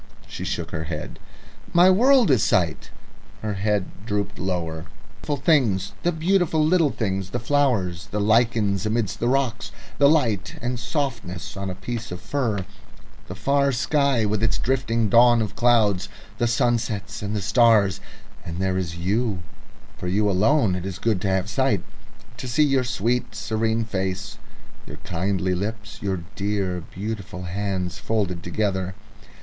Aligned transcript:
She 0.27 0.43
shook 0.45 0.71
her 0.71 0.85
head. 0.85 1.19
"My 1.73 1.91
world 1.91 2.31
is 2.31 2.41
sight." 2.41 2.89
Her 3.43 3.53
head 3.53 3.85
drooped 4.03 4.39
lower. 4.39 4.85
"There 5.21 5.35
are 5.35 5.37
the 5.37 5.37
beautiful 5.37 5.37
things, 5.37 5.93
the 6.01 6.11
beautiful 6.11 6.65
little 6.65 6.89
things 6.89 7.29
the 7.29 7.39
flowers, 7.39 8.07
the 8.07 8.19
lichens 8.19 8.87
among 8.87 9.09
the 9.19 9.27
rocks, 9.27 9.71
the 9.99 10.09
lightness 10.09 10.57
and 10.59 10.79
softness 10.79 11.55
on 11.55 11.69
a 11.69 11.75
piece 11.75 12.11
of 12.11 12.19
fur, 12.19 12.65
the 13.27 13.35
far 13.35 13.71
sky 13.71 14.25
with 14.25 14.41
its 14.41 14.57
drifting 14.57 15.07
down 15.07 15.39
of 15.39 15.55
clouds, 15.55 16.09
the 16.39 16.47
sunsets 16.47 17.21
and 17.21 17.35
the 17.35 17.39
stars. 17.41 17.99
And 18.43 18.57
there 18.57 18.79
is 18.79 18.97
you. 18.97 19.43
For 19.99 20.07
you 20.07 20.27
alone 20.27 20.73
it 20.73 20.83
is 20.83 20.97
good 20.97 21.21
to 21.21 21.27
have 21.27 21.47
sight, 21.47 21.83
to 22.37 22.47
see 22.47 22.63
your 22.63 22.83
sweet, 22.83 23.35
serene 23.35 23.83
face, 23.85 24.39
your 24.87 24.97
kindly 25.03 25.53
lips, 25.53 25.99
your 26.01 26.23
dear, 26.35 26.83
beautiful 26.91 27.43
hands 27.43 27.99
folded 27.99 28.41
together... 28.41 28.95